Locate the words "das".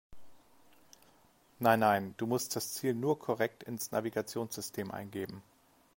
2.55-2.73